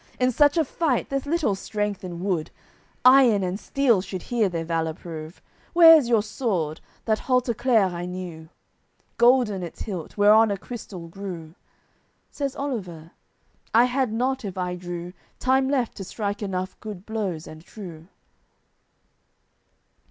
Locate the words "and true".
17.45-18.07